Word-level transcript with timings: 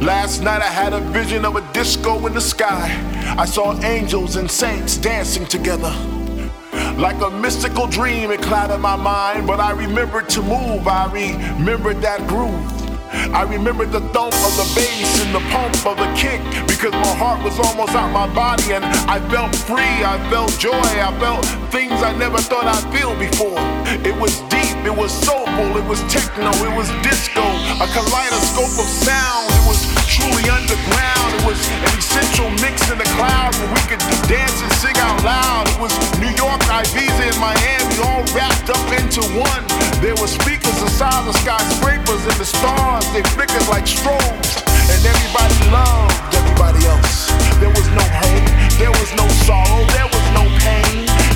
Last 0.00 0.42
night 0.42 0.62
I 0.62 0.68
had 0.68 0.92
a 0.92 1.00
vision 1.00 1.44
of 1.44 1.56
a 1.56 1.72
disco 1.72 2.24
in 2.28 2.32
the 2.32 2.40
sky. 2.40 2.86
I 3.36 3.44
saw 3.44 3.74
angels 3.82 4.36
and 4.36 4.48
saints 4.48 4.96
dancing 4.96 5.44
together. 5.44 5.92
Like 6.96 7.20
a 7.20 7.30
mystical 7.30 7.88
dream, 7.88 8.30
it 8.30 8.40
clouded 8.40 8.78
my 8.78 8.94
mind, 8.94 9.48
but 9.48 9.58
I 9.58 9.72
remembered 9.72 10.28
to 10.30 10.42
move. 10.42 10.86
I 10.86 11.10
remembered 11.12 12.00
that 12.02 12.24
groove. 12.28 12.78
I 13.34 13.42
remembered 13.42 13.90
the 13.90 14.00
thump 14.14 14.34
of 14.34 14.54
the 14.56 14.70
bass 14.76 15.24
and 15.24 15.34
the 15.34 15.40
pump 15.50 15.74
of 15.84 15.96
the 15.96 16.06
kick 16.14 16.40
because 16.68 16.92
my 16.92 17.14
heart 17.16 17.42
was 17.42 17.58
almost 17.58 17.94
out 17.94 18.12
my 18.12 18.32
body 18.32 18.74
and 18.74 18.84
I 18.84 19.18
felt 19.30 19.54
free. 19.54 20.04
I 20.04 20.16
felt 20.30 20.56
joy. 20.58 20.70
I 20.70 21.10
felt 21.18 21.44
things 21.70 22.02
I 22.02 22.16
never 22.16 22.38
thought 22.38 22.64
I'd 22.64 22.86
feel 22.92 23.12
before. 23.18 23.58
It 24.04 24.16
was 24.16 24.40
deep. 24.48 24.76
It 24.84 24.94
was 24.94 25.12
soulful. 25.12 25.76
It 25.76 25.84
was 25.84 26.00
techno. 26.08 26.50
It 26.64 26.74
was 26.76 26.88
disco. 27.04 27.44
A 27.80 27.86
kaleidoscope 27.92 28.76
of 28.78 28.88
sound. 28.88 29.48
It 29.52 29.64
was 29.68 29.80
truly 30.08 30.48
underground. 30.48 31.28
It 31.40 31.44
was 31.44 31.60
an 31.84 31.92
essential 31.98 32.48
mix 32.64 32.88
in 32.90 32.96
the 32.96 33.08
clouds 33.16 33.56
where 33.60 33.72
we 33.72 33.82
could 33.88 34.02
dance 34.26 34.58
and 34.64 34.72
sing 34.80 34.96
out 34.98 35.20
loud. 35.24 35.68
It 35.68 35.80
was 35.80 35.92
New 36.18 36.32
York, 36.36 36.60
Ibiza, 36.68 37.32
and 37.32 37.38
Miami 37.40 37.96
all 38.04 38.24
wrapped 38.32 38.70
up 38.72 38.88
into 38.96 39.22
one. 39.36 39.64
There 40.00 40.16
were 40.16 40.30
speakers 40.30 40.68
the 41.28 41.32
skyscrapers 41.44 42.24
and 42.24 42.38
the 42.40 42.44
stars. 42.44 43.04
They 43.12 43.22
flickered 43.36 43.68
like 43.68 43.84
strobes. 43.84 44.64
And 44.88 45.00
everybody 45.04 45.70
loved 45.70 46.34
everybody 46.34 46.86
else. 46.86 47.28
There 47.60 47.68
was 47.68 47.86
no 47.92 48.04
hate, 48.22 48.48
there 48.78 48.90
was 48.90 49.12
no 49.14 49.28
sorrow, 49.44 49.84
there 49.92 50.06
was 50.06 50.24
no. 50.32 50.37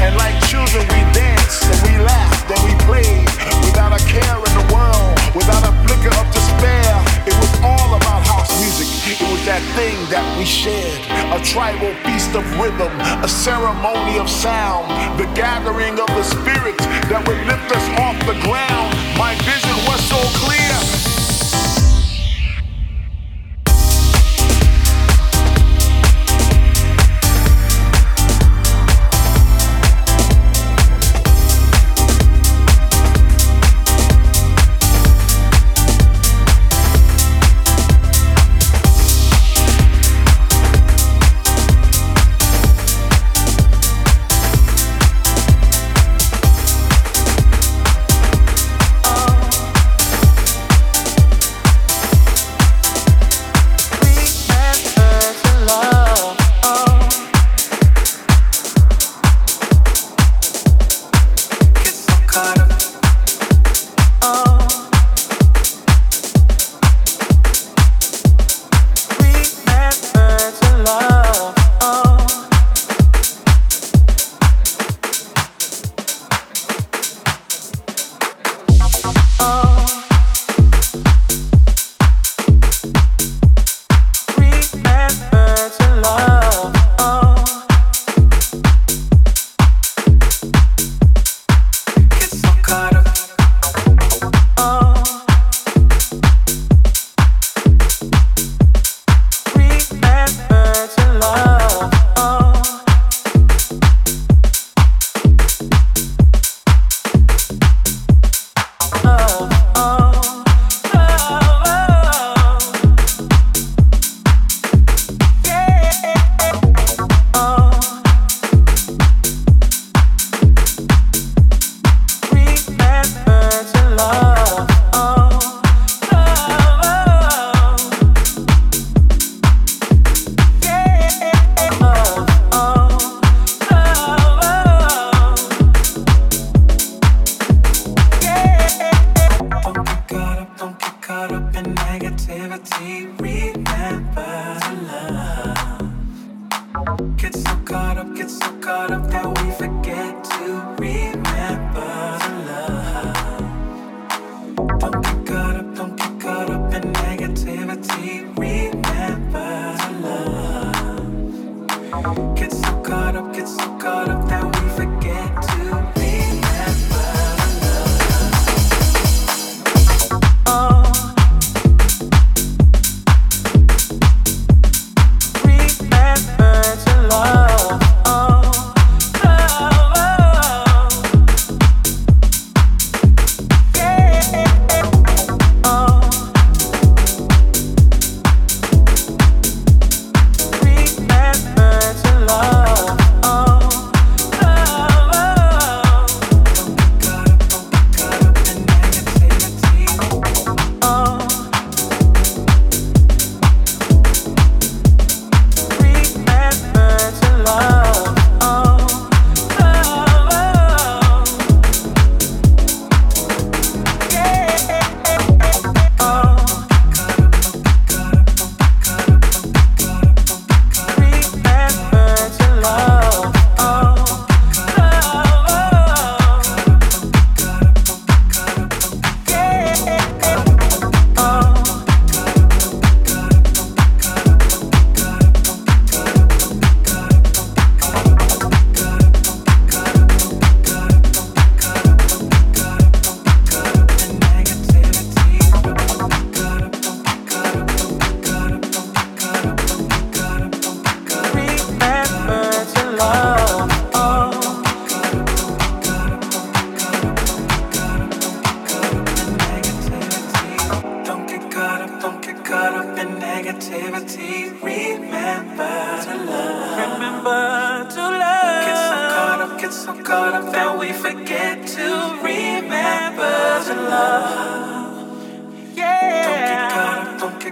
And 0.03 0.17
like 0.17 0.35
children, 0.51 0.83
we 0.91 1.01
danced 1.15 1.63
and 1.63 1.79
we 1.87 1.95
laughed 2.03 2.51
and 2.51 2.61
we 2.67 2.75
played 2.91 3.23
without 3.63 3.95
a 3.95 4.03
care 4.11 4.35
in 4.35 4.53
the 4.59 4.67
world, 4.75 5.15
without 5.31 5.63
a 5.63 5.73
flicker 5.87 6.11
of 6.19 6.27
despair. 6.35 6.91
It 7.23 7.37
was 7.39 7.53
all 7.63 7.95
about 7.95 8.27
house 8.27 8.51
music. 8.59 8.91
It 9.07 9.23
was 9.31 9.47
that 9.47 9.63
thing 9.79 9.95
that 10.11 10.27
we 10.37 10.45
shared. 10.45 10.99
A 11.31 11.39
tribal 11.45 11.95
feast 12.03 12.35
of 12.35 12.43
rhythm, 12.59 12.91
a 13.23 13.29
ceremony 13.29 14.19
of 14.19 14.29
sound, 14.29 14.91
the 15.23 15.31
gathering 15.39 15.95
of 16.03 16.11
the 16.19 16.25
spirits 16.27 16.85
that 17.07 17.23
would 17.23 17.39
lift 17.47 17.71
us 17.71 17.87
off 18.03 18.19
the 18.27 18.35
ground. 18.43 18.91
My 19.15 19.39
vision 19.47 19.77
was 19.87 20.03
so 20.11 20.19
clear. 20.43 21.02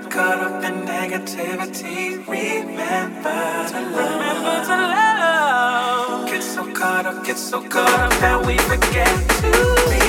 Get 0.00 0.10
caught 0.10 0.38
up 0.38 0.64
in 0.64 0.86
negativity. 0.86 2.26
Remember 2.26 3.68
to 3.68 3.80
love. 3.80 4.10
Remember 4.10 4.64
to 4.64 4.76
love. 4.76 6.28
Get 6.28 6.42
so 6.42 6.72
caught 6.72 7.06
up, 7.06 7.24
get 7.24 7.38
so 7.38 7.60
caught 7.68 8.00
up 8.00 8.12
that 8.20 8.46
we 8.46 8.56
forget 8.58 9.28
to 9.40 9.99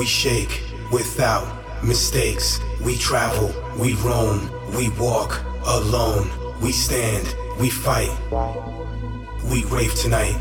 we 0.00 0.06
shake 0.06 0.62
without 0.90 1.46
mistakes. 1.84 2.58
We 2.80 2.96
travel, 2.96 3.52
we 3.78 3.92
roam, 3.96 4.50
we 4.74 4.88
walk 4.98 5.42
alone. 5.66 6.30
We 6.62 6.72
stand, 6.72 7.36
we 7.60 7.68
fight. 7.68 8.08
We 9.52 9.62
rave 9.66 9.94
tonight. 9.94 10.38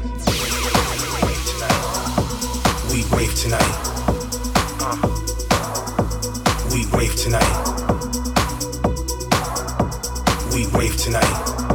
We 2.90 3.04
rave 3.12 3.36
tonight. 3.36 3.76
We 6.72 6.86
rave 6.96 7.16
tonight. 7.18 7.56
We 10.54 10.68
rave 10.68 10.96
tonight. 10.96 11.69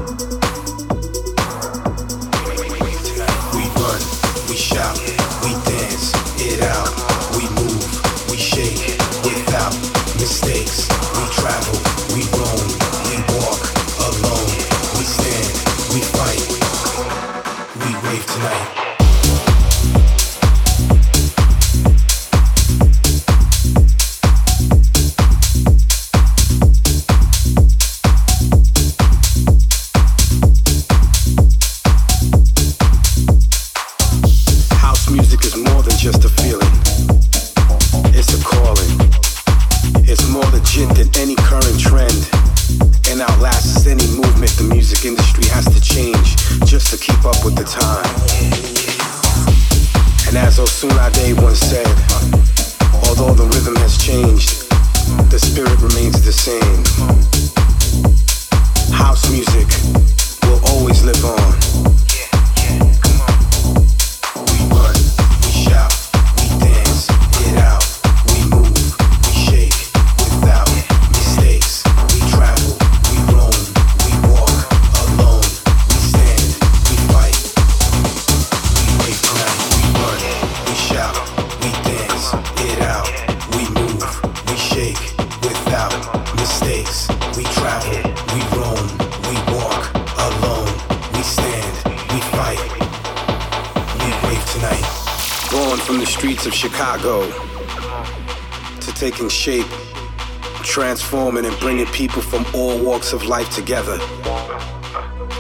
Chicago 97.05 97.31
to 98.81 98.95
taking 98.95 99.29
shape, 99.29 99.67
transforming 100.63 101.45
and 101.45 101.59
bringing 101.61 101.85
people 101.87 102.23
from 102.23 102.47
all 102.55 102.83
walks 102.83 103.13
of 103.13 103.25
life 103.27 103.55
together. 103.55 103.99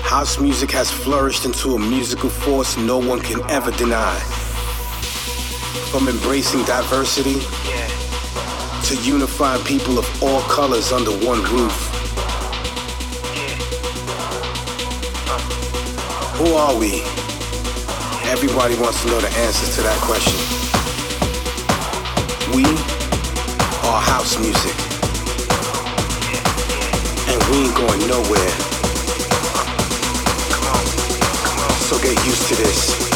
House 0.03 0.39
music 0.39 0.71
has 0.71 0.91
flourished 0.91 1.47
into 1.47 1.75
a 1.75 1.79
musical 1.79 2.29
force 2.29 2.77
no 2.77 2.99
one 2.99 3.19
can 3.19 3.41
ever 3.51 3.71
deny. 3.73 4.15
From 5.91 6.07
embracing 6.07 6.63
diversity 6.65 7.41
to 8.89 9.03
unifying 9.03 9.65
people 9.65 9.99
of 9.99 10.23
all 10.23 10.43
colors 10.43 10.93
under 10.93 11.13
one 11.27 11.43
roof. 11.45 11.77
Who 16.37 16.53
are 16.55 16.77
we? 16.79 17.01
Everybody 18.31 18.75
wants 18.77 19.03
to 19.03 19.09
know 19.09 19.21
the 19.21 19.31
answers 19.39 19.77
to 19.77 19.83
that 19.83 19.99
question. 20.03 20.64
House 24.15 24.39
music. 24.39 24.77
And 27.27 27.43
we 27.51 27.67
ain't 27.67 27.75
going 27.75 28.07
nowhere. 28.07 28.55
So 31.81 31.99
get 31.99 32.25
used 32.25 32.47
to 32.47 32.55
this. 32.55 33.14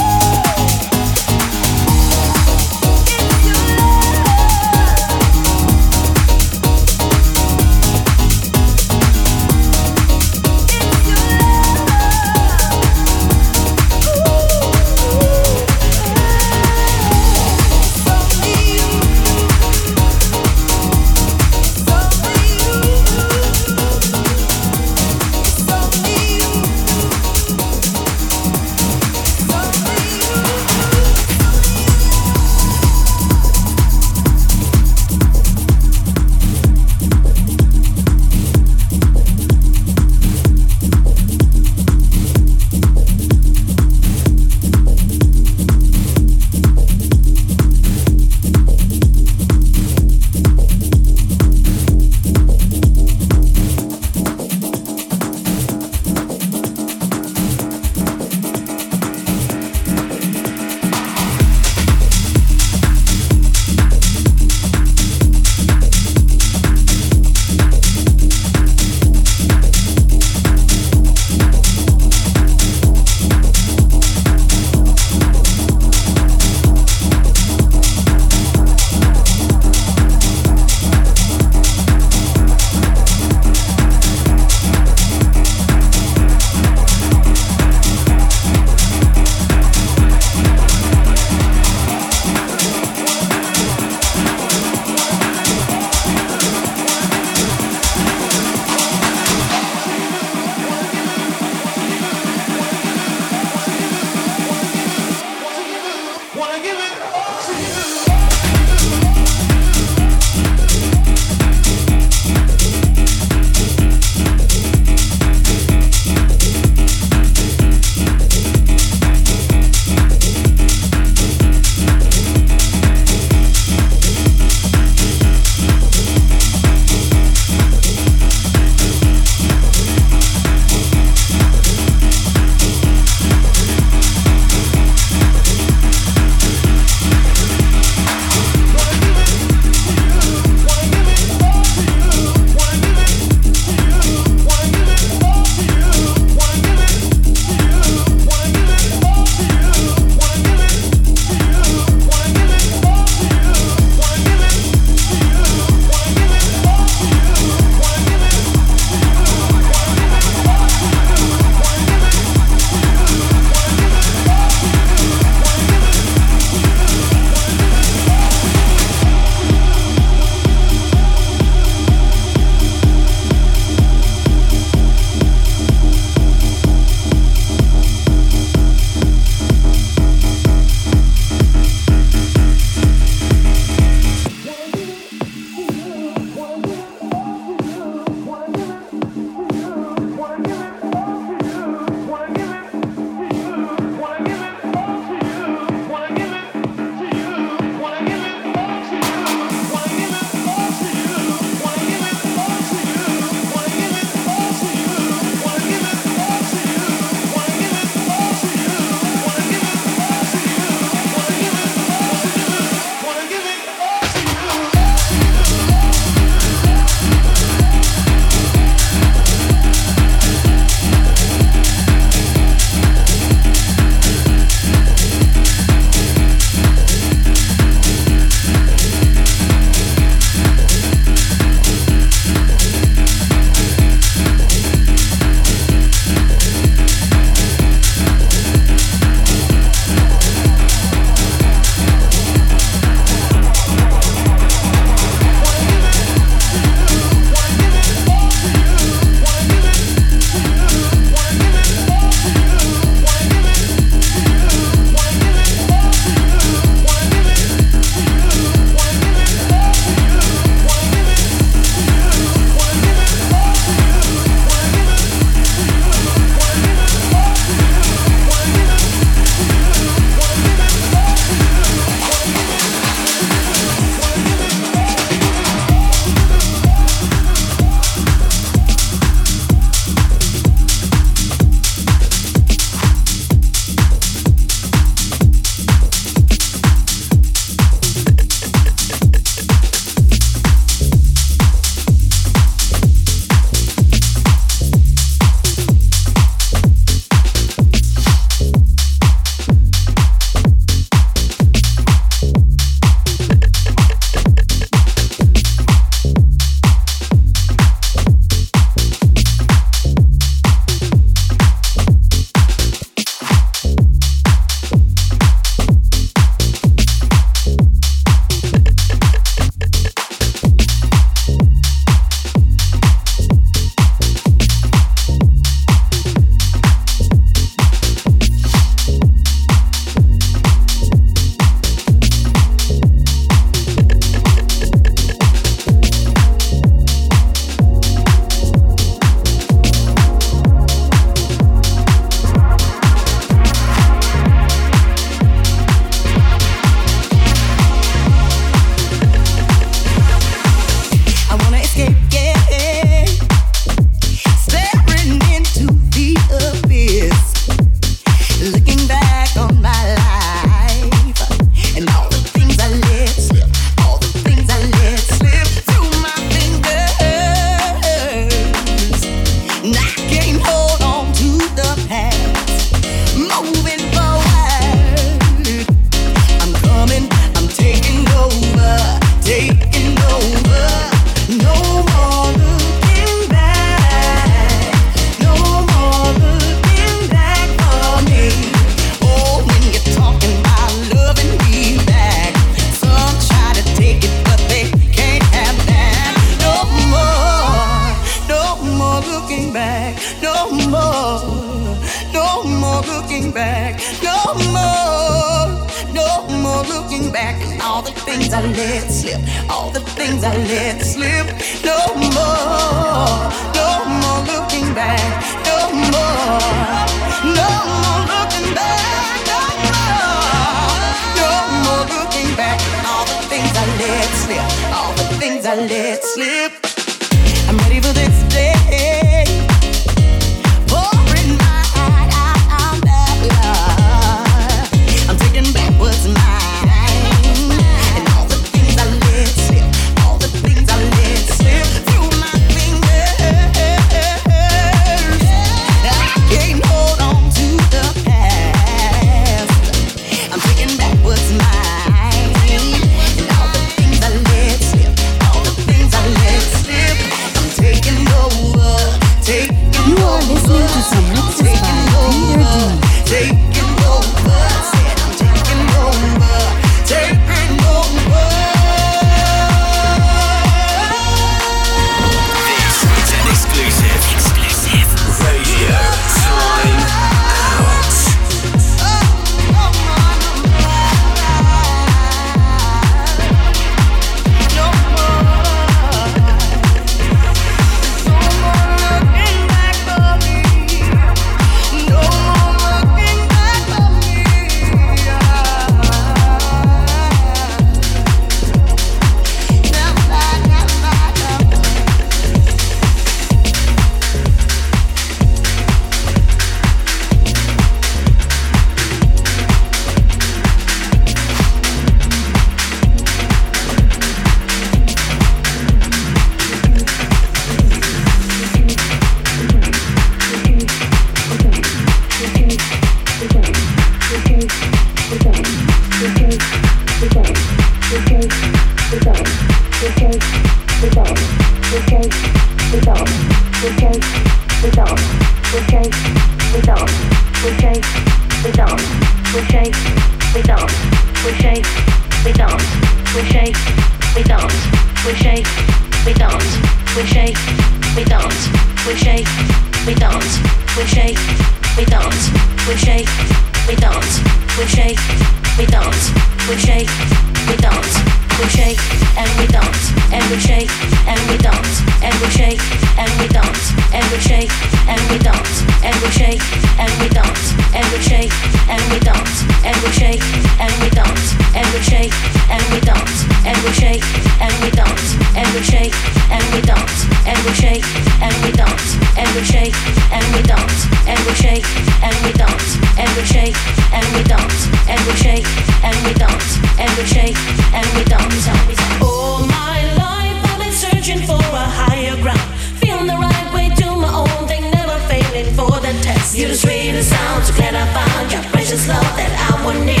We 599.41 599.47
found 599.47 599.87
the 599.87 600.00